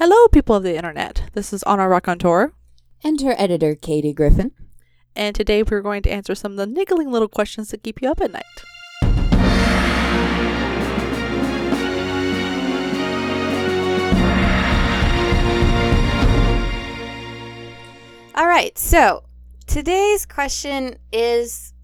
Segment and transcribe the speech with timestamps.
[0.00, 1.28] Hello, people of the internet.
[1.32, 2.52] This is Honor Raconteur.
[3.02, 4.52] And her editor Katie Griffin.
[5.16, 8.08] and today we're going to answer some of the niggling little questions that keep you
[8.08, 8.44] up at night.
[18.36, 19.24] All right, so
[19.66, 21.74] today's question is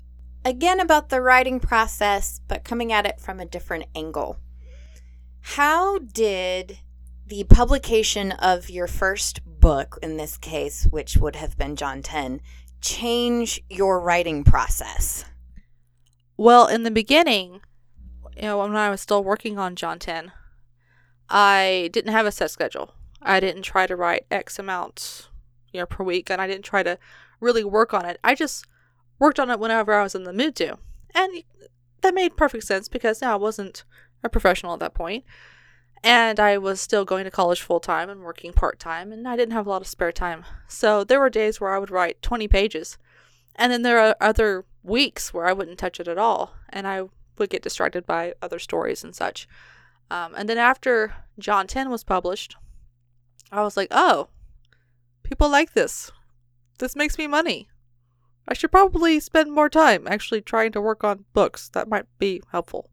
[0.44, 4.38] again about the writing process, but coming at it from a different angle.
[5.40, 6.78] How did
[7.26, 12.40] the publication of your first book, in this case, which would have been Jaunten,
[12.80, 15.24] change your writing process?
[16.36, 17.60] Well, in the beginning,
[18.36, 20.32] you know, when I was still working on Jaunten,
[21.28, 22.92] I didn't have a set schedule.
[23.22, 25.28] I didn't try to write X amount,
[25.72, 26.98] you know, per week, and I didn't try to
[27.40, 28.18] really work on it.
[28.22, 28.66] I just
[29.18, 30.76] worked on it whenever I was in the mood to.
[31.14, 31.42] And
[32.02, 33.84] that made perfect sense because now I wasn't
[34.22, 35.24] a professional at that point.
[36.04, 39.36] And I was still going to college full time and working part time, and I
[39.36, 40.44] didn't have a lot of spare time.
[40.68, 42.98] So there were days where I would write 20 pages.
[43.56, 47.04] And then there are other weeks where I wouldn't touch it at all, and I
[47.38, 49.48] would get distracted by other stories and such.
[50.10, 52.54] Um, and then after Jaunten was published,
[53.50, 54.28] I was like, oh,
[55.22, 56.12] people like this.
[56.80, 57.70] This makes me money.
[58.46, 61.70] I should probably spend more time actually trying to work on books.
[61.70, 62.90] That might be helpful.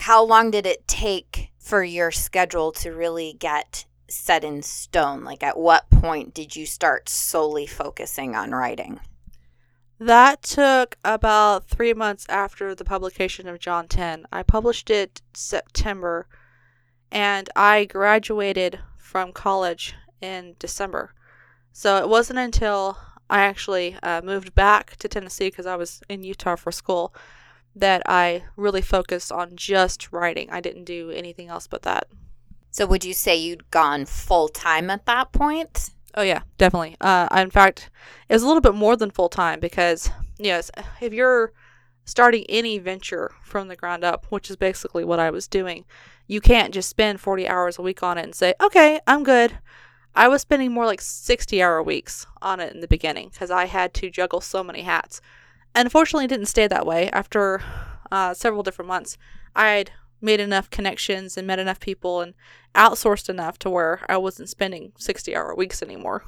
[0.00, 5.24] How long did it take for your schedule to really get set in stone?
[5.24, 9.00] Like, at what point did you start solely focusing on writing?
[9.98, 14.24] That took about three months after the publication of Jaunten.
[14.32, 16.26] I published it September,
[17.10, 21.14] and I graduated from college in December.
[21.72, 22.98] So it wasn't until
[23.30, 27.14] I actually uh, moved back to Tennessee because I was in Utah for school
[27.74, 30.48] that I really focused on just writing.
[30.50, 32.06] I didn't do anything else but that.
[32.70, 35.90] So, would you say you'd gone full time at that point?
[36.16, 36.96] Oh yeah, definitely.
[37.00, 37.90] Uh, in fact,
[38.28, 41.52] it was a little bit more than full time because yes, if you're
[42.04, 45.84] starting any venture from the ground up, which is basically what I was doing,
[46.26, 49.58] you can't just spend 40 hours a week on it and say, "Okay, I'm good."
[50.16, 53.64] I was spending more like 60 hour weeks on it in the beginning because I
[53.66, 55.20] had to juggle so many hats.
[55.74, 57.10] Unfortunately, it didn't stay that way.
[57.10, 57.62] After
[58.10, 59.18] uh, several different months,
[59.56, 59.90] I'd
[60.20, 62.34] made enough connections and met enough people and
[62.74, 66.24] outsourced enough to where I wasn't spending 60 hour weeks anymore.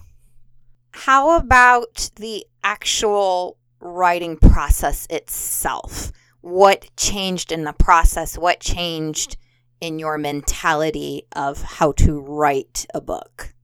[0.90, 6.12] How about the actual writing process itself?
[6.40, 8.38] What changed in the process?
[8.38, 9.36] What changed
[9.80, 13.54] in your mentality of how to write a book?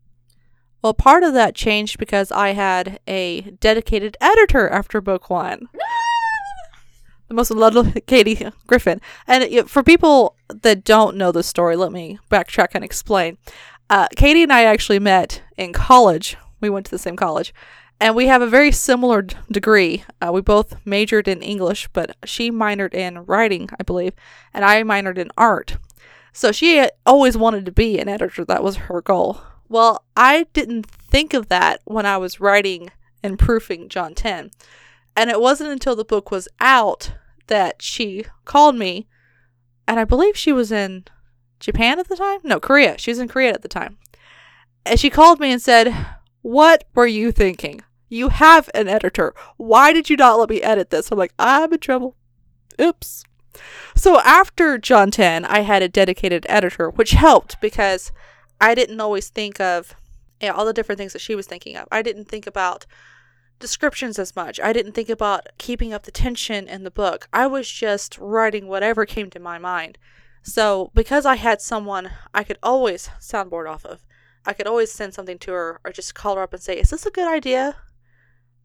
[0.82, 5.68] Well, part of that changed because I had a dedicated editor after book one.
[7.28, 9.00] the most lovely Katie Griffin.
[9.28, 13.38] And for people that don't know the story, let me backtrack and explain.
[13.88, 16.36] Uh, Katie and I actually met in college.
[16.60, 17.54] We went to the same college.
[18.00, 20.02] And we have a very similar d- degree.
[20.20, 24.14] Uh, we both majored in English, but she minored in writing, I believe,
[24.52, 25.76] and I minored in art.
[26.32, 28.44] So she always wanted to be an editor.
[28.44, 29.40] That was her goal.
[29.72, 32.90] Well, I didn't think of that when I was writing
[33.22, 34.52] and proofing Jaunten.
[35.16, 37.14] And it wasn't until the book was out
[37.46, 39.08] that she called me,
[39.88, 41.04] and I believe she was in
[41.58, 42.40] Japan at the time?
[42.44, 42.98] No, Korea.
[42.98, 43.96] She was in Korea at the time.
[44.84, 46.06] And she called me and said,
[46.42, 47.80] What were you thinking?
[48.10, 49.32] You have an editor.
[49.56, 51.10] Why did you not let me edit this?
[51.10, 52.14] I'm like, I'm in trouble.
[52.78, 53.24] Oops.
[53.96, 58.12] So after Jaunten, I had a dedicated editor, which helped because
[58.62, 59.96] I didn't always think of
[60.40, 61.88] you know, all the different things that she was thinking of.
[61.90, 62.86] I didn't think about
[63.58, 64.60] descriptions as much.
[64.60, 67.28] I didn't think about keeping up the tension in the book.
[67.32, 69.98] I was just writing whatever came to my mind.
[70.44, 74.04] So, because I had someone I could always soundboard off of,
[74.46, 76.90] I could always send something to her or just call her up and say, Is
[76.90, 77.76] this a good idea?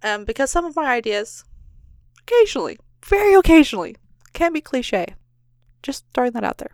[0.03, 1.43] Um, because some of my ideas,
[2.21, 3.95] occasionally, very occasionally,
[4.33, 5.15] can be cliche.
[5.81, 6.71] Just throwing that out there.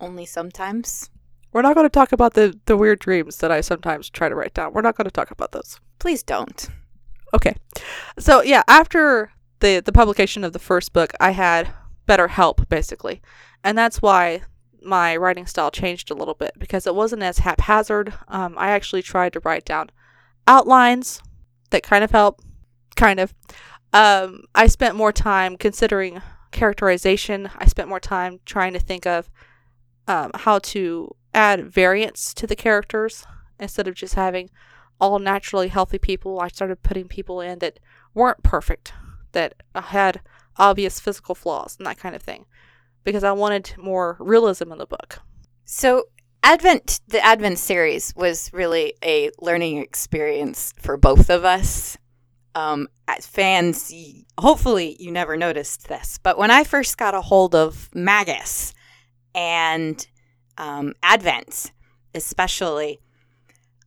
[0.00, 1.10] Only sometimes.
[1.52, 4.34] We're not going to talk about the, the weird dreams that I sometimes try to
[4.34, 4.72] write down.
[4.72, 5.80] We're not going to talk about those.
[5.98, 6.68] Please don't.
[7.34, 7.54] Okay.
[8.18, 11.72] So, yeah, after the, the publication of the first book, I had
[12.06, 13.20] better help, basically.
[13.62, 14.42] And that's why
[14.82, 18.14] my writing style changed a little bit because it wasn't as haphazard.
[18.28, 19.90] Um, I actually tried to write down
[20.46, 21.22] outlines
[21.70, 22.40] that kind of help,
[22.96, 23.34] kind of.
[23.92, 26.22] Um, I spent more time considering
[26.52, 27.50] characterization.
[27.56, 29.30] I spent more time trying to think of
[30.08, 33.24] um, how to add variance to the characters
[33.58, 34.50] instead of just having
[35.00, 36.40] all naturally healthy people.
[36.40, 37.78] I started putting people in that
[38.14, 38.92] weren't perfect,
[39.32, 40.20] that had
[40.56, 42.46] obvious physical flaws and that kind of thing,
[43.04, 45.20] because I wanted more realism in the book.
[45.64, 46.04] So,
[46.42, 51.96] Advent, the Advent series was really a learning experience for both of us.
[52.54, 53.92] Um, as fans,
[54.36, 58.74] hopefully you never noticed this, but when I first got a hold of Magus
[59.34, 60.04] and
[60.60, 61.72] um, Advent,
[62.14, 63.00] especially,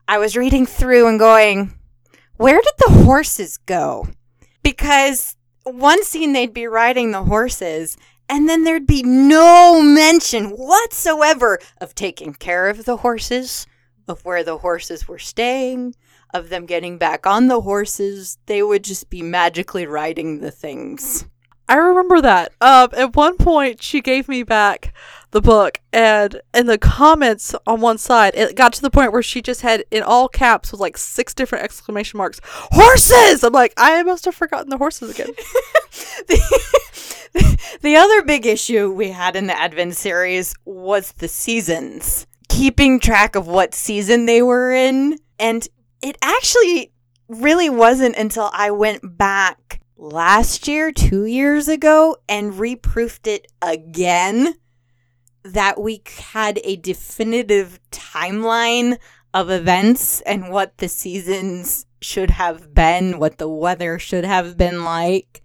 [0.07, 1.77] I was reading through and going,
[2.37, 4.07] where did the horses go?
[4.63, 7.95] Because one scene they'd be riding the horses
[8.27, 13.67] and then there'd be no mention whatsoever of taking care of the horses,
[14.07, 15.93] of where the horses were staying,
[16.33, 18.39] of them getting back on the horses.
[18.47, 21.27] They would just be magically riding the things.
[21.69, 22.51] I remember that.
[22.59, 24.93] Um, at one point, she gave me back
[25.33, 29.23] the book, and in the comments on one side, it got to the point where
[29.23, 33.73] she just had in all caps with like six different exclamation marks, "Horses!" I'm like,
[33.75, 35.33] I must have forgotten the horses again.
[36.27, 42.99] the, the other big issue we had in the Advent series was the seasons, keeping
[42.99, 45.17] track of what season they were in.
[45.39, 45.67] And
[46.01, 46.93] it actually
[47.27, 54.55] really wasn't until I went back last year, two years ago, and reproofed it again
[55.43, 56.01] that we
[56.31, 58.97] had a definitive timeline
[59.33, 64.83] of events and what the seasons should have been, what the weather should have been
[64.83, 65.41] like.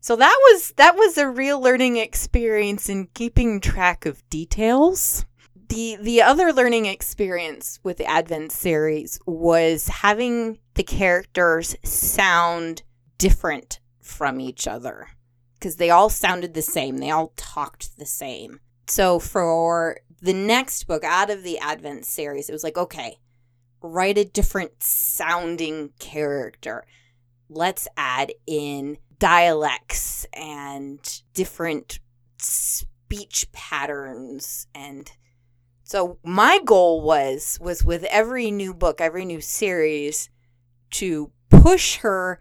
[0.00, 5.24] So that was that was a real learning experience in keeping track of details.
[5.68, 12.82] The the other learning experience with the Advent series was having the characters sound
[13.16, 15.08] different from each other
[15.54, 16.98] because they all sounded the same.
[16.98, 18.58] They all talked the same.
[18.86, 23.18] So for the next book out of the Advent series, it was like, okay,
[23.80, 26.84] write a different sounding character.
[27.48, 32.00] Let's add in dialects and different
[32.38, 35.12] speech patterns and
[35.84, 40.30] so my goal was was with every new book, every new series
[40.92, 42.40] to push her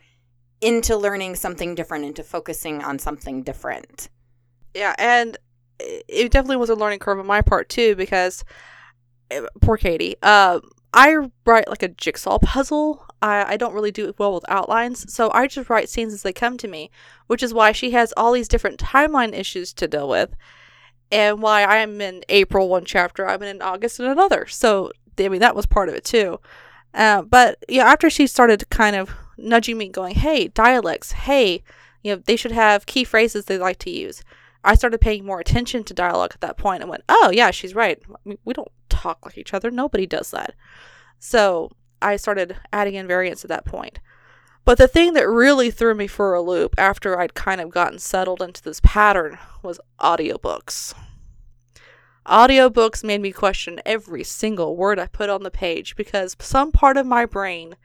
[0.62, 4.08] into learning something different into focusing on something different.
[4.74, 5.38] Yeah, and
[6.08, 8.44] it definitely was a learning curve on my part too because
[9.30, 10.16] eh, poor Katie.
[10.22, 10.60] Uh,
[10.94, 13.06] I write like a jigsaw puzzle.
[13.22, 16.34] I, I don't really do well with outlines, so I just write scenes as they
[16.34, 16.92] come to me,
[17.28, 20.36] which is why she has all these different timeline issues to deal with,
[21.12, 24.48] and why I'm in April one chapter, I'm in August in another.
[24.48, 26.40] So I mean that was part of it too.
[26.94, 31.14] Uh, but yeah, after she started kind of nudging me, going, "Hey, dialects.
[31.14, 31.64] Hey,
[32.04, 34.24] you know they should have key phrases they like to use."
[34.64, 37.76] I started paying more attention to dialogue at that point and went, "Oh yeah, she's
[37.76, 38.02] right.
[38.24, 39.72] We don't talk like each other.
[39.72, 40.54] Nobody does that."
[41.20, 41.72] So
[42.02, 44.00] I started adding in variants at that point.
[44.64, 48.00] But the thing that really threw me for a loop after I'd kind of gotten
[48.00, 50.94] settled into this pattern was audiobooks.
[52.28, 56.98] Audiobooks made me question every single word I put on the page because some part
[56.98, 57.76] of my brain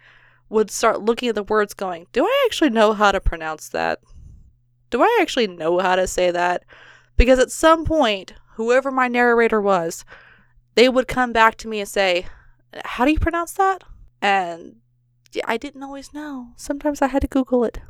[0.51, 4.01] would start looking at the words going, Do I actually know how to pronounce that?
[4.91, 6.65] Do I actually know how to say that?
[7.17, 10.05] Because at some point, whoever my narrator was,
[10.75, 12.27] they would come back to me and say,
[12.85, 13.85] How do you pronounce that?
[14.21, 14.77] And
[15.45, 16.49] I didn't always know.
[16.57, 17.81] Sometimes I had to Google it.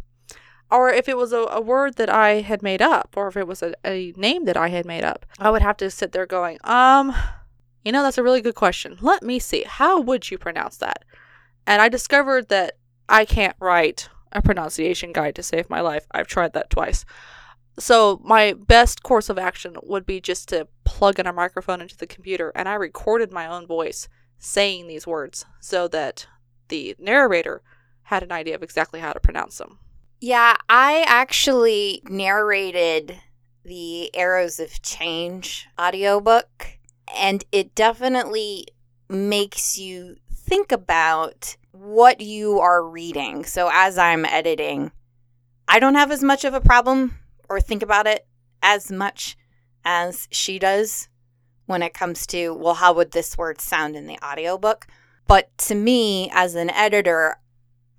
[0.70, 3.46] Or if it was a, a word that I had made up, or if it
[3.46, 6.26] was a, a name that I had made up, I would have to sit there
[6.26, 7.14] going, um,
[7.84, 8.96] you know, that's a really good question.
[9.00, 9.62] Let me see.
[9.64, 11.04] How would you pronounce that?
[11.69, 16.06] And I discovered that I can't write a pronunciation guide to save my life.
[16.12, 17.04] I've tried that twice.
[17.78, 21.96] So, my best course of action would be just to plug in a microphone into
[21.96, 26.26] the computer, and I recorded my own voice saying these words so that
[26.68, 27.62] the narrator
[28.04, 29.78] had an idea of exactly how to pronounce them.
[30.20, 33.20] Yeah, I actually narrated
[33.64, 36.78] the Arrows of Change audiobook,
[37.14, 38.68] and it definitely
[39.08, 40.16] makes you
[40.46, 43.44] think about what you are reading.
[43.44, 44.93] So as I'm editing,
[45.69, 48.26] I don't have as much of a problem or think about it
[48.62, 49.36] as much
[49.84, 51.08] as she does
[51.67, 54.86] when it comes to, well, how would this word sound in the audiobook?
[55.26, 57.36] But to me, as an editor,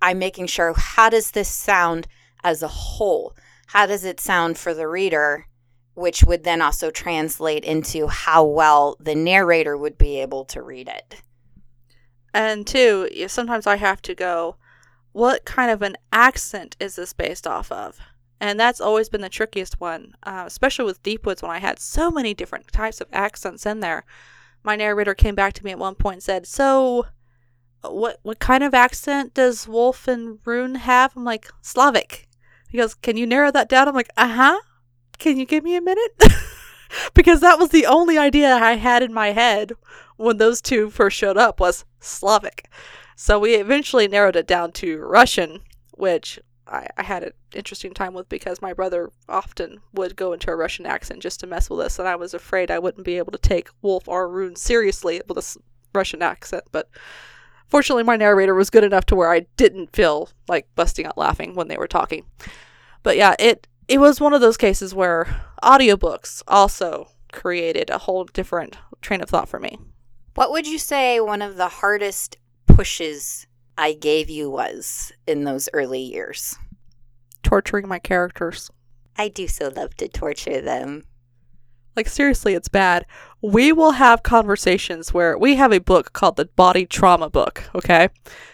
[0.00, 2.08] I'm making sure how does this sound
[2.42, 3.36] as a whole?
[3.66, 5.46] How does it sound for the reader?
[5.94, 10.88] Which would then also translate into how well the narrator would be able to read
[10.88, 11.20] it.
[12.34, 14.56] And two, sometimes I have to go,
[15.12, 17.98] what kind of an accent is this based off of?
[18.40, 22.10] And that's always been the trickiest one, uh, especially with Deepwoods when I had so
[22.10, 24.04] many different types of accents in there.
[24.62, 27.06] My narrator came back to me at one point and said, So,
[27.82, 31.16] what what kind of accent does Wolf and Rune have?
[31.16, 32.28] I'm like, Slavic.
[32.68, 33.88] He goes, Can you narrow that down?
[33.88, 34.60] I'm like, Uh huh.
[35.18, 36.22] Can you give me a minute?
[37.14, 39.72] because that was the only idea I had in my head
[40.16, 42.70] when those two first showed up was Slavic.
[43.16, 45.60] So we eventually narrowed it down to Russian,
[45.92, 50.50] which I, I had an interesting time with because my brother often would go into
[50.50, 53.18] a Russian accent just to mess with us, and I was afraid I wouldn't be
[53.18, 55.58] able to take Wolf or Rune seriously with a
[55.94, 56.64] Russian accent.
[56.70, 56.88] But
[57.66, 61.54] fortunately, my narrator was good enough to where I didn't feel like busting out laughing
[61.54, 62.24] when they were talking.
[63.02, 68.24] But yeah, it it was one of those cases where audiobooks also created a whole
[68.24, 69.78] different train of thought for me.
[70.34, 75.68] What would you say one of the hardest pushes I gave you was in those
[75.72, 76.56] early years?
[77.42, 78.70] Torturing my characters.
[79.16, 81.04] I do so love to torture them.
[81.96, 83.06] Like, seriously, it's bad.
[83.42, 88.10] We will have conversations where we have a book called the Body Trauma Book, okay?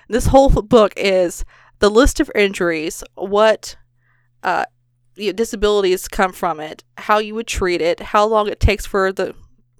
[0.09, 1.45] This whole book is
[1.81, 3.77] the list of injuries, what
[4.43, 4.65] uh,
[5.17, 8.87] you know, disabilities come from it, how you would treat it, how long it takes
[8.87, 9.35] for the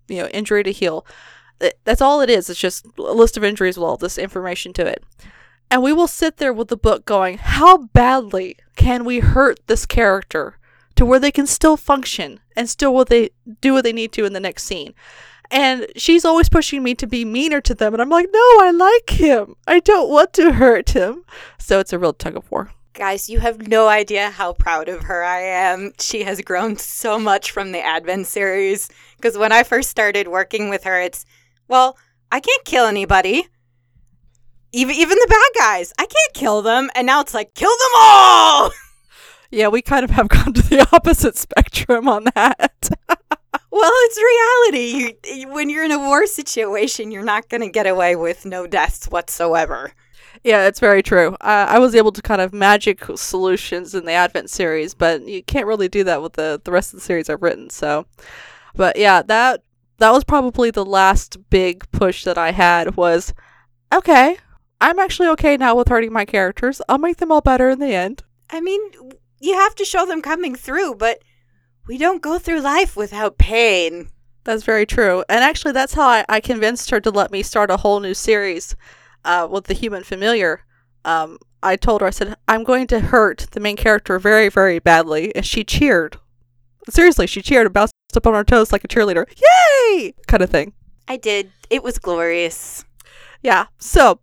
[0.09, 1.07] you know injury to heal.
[1.61, 2.51] Eh, that's all it is.
[2.51, 5.05] It's just a list of injuries with all this information to it.
[5.71, 9.87] And we will sit there with the book going, how badly can we hurt this
[9.87, 10.59] character
[10.97, 14.25] to where they can still function and still what they do what they need to
[14.25, 14.95] in the next scene.
[15.51, 18.71] And she's always pushing me to be meaner to them and I'm like, "No, I
[18.71, 19.57] like him.
[19.67, 21.25] I don't want to hurt him."
[21.59, 22.71] So it's a real tug of war.
[22.95, 25.93] Guys, you have no idea how proud of her I am.
[25.99, 28.89] She has grown so much from the Advent series.
[29.17, 31.27] Because when I first started working with her, it's,
[31.67, 31.99] well,
[32.31, 33.49] I can't kill anybody.
[34.71, 36.89] Even, even the bad guys, I can't kill them.
[36.95, 38.71] And now it's like, kill them all!
[39.51, 42.91] Yeah, we kind of have gone to the opposite spectrum on that.
[43.71, 45.17] Well, it's reality.
[45.35, 48.69] You, when you're in a war situation, you're not going to get away with no
[48.69, 49.93] deaths whatsoever.
[50.43, 51.35] Yeah, it's very true.
[51.41, 55.43] Uh, I was able to kind of magic solutions in the Advent series, but you
[55.43, 57.71] can't really do that with the the rest of the series I've written.
[57.71, 58.07] So,
[58.75, 59.63] but yeah, that
[59.99, 63.33] that was probably the last big push that I had was
[63.93, 64.39] okay.
[64.81, 66.83] I'm actually okay now with hurting my characters.
[66.89, 68.23] I'll make them all better in the end.
[68.51, 68.81] I mean,
[69.41, 71.23] you have to show them coming through, but
[71.87, 74.09] we don't go through life without pain.
[74.43, 75.25] That's very true.
[75.29, 78.15] And actually, that's how I, I convinced her to let me start a whole new
[78.15, 78.77] series
[79.25, 80.63] uh, with the human familiar.
[81.05, 84.79] Um, I told her, I said, I'm going to hurt the main character very, very
[84.79, 85.35] badly.
[85.35, 86.19] And she cheered.
[86.91, 89.27] Seriously, she cheered and bounced up on her toes like a cheerleader.
[89.89, 90.15] Yay!
[90.27, 90.75] Kind of thing.
[91.09, 91.53] I did.
[91.71, 92.85] It was glorious.
[93.43, 93.67] Yeah.
[93.79, 94.21] So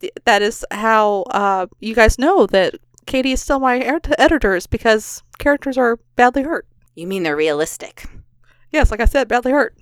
[0.00, 2.74] th- that is how uh, you guys know that
[3.06, 6.66] Katie is still my ed- editor is because characters are badly hurt.
[6.94, 8.06] You mean they're realistic?
[8.72, 9.76] Yes, like I said, badly hurt.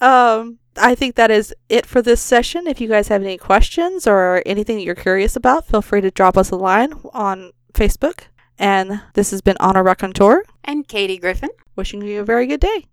[0.00, 2.66] Um, I think that is it for this session.
[2.66, 6.10] If you guys have any questions or anything that you're curious about, feel free to
[6.10, 8.20] drop us a line on Facebook.
[8.58, 11.50] And this has been Honor Raconteur, And Katie Griffin.
[11.76, 12.84] wishing you a very good day.